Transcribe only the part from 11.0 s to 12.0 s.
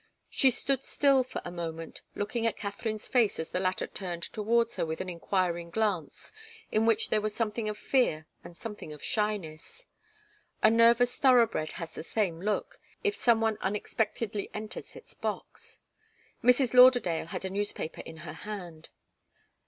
thoroughbred has